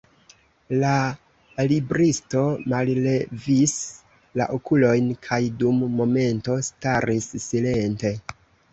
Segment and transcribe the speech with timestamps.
[0.83, 0.93] La
[1.71, 2.41] libristo
[2.73, 3.77] mallevis
[4.43, 8.17] la okulojn kaj dum momento staris silente.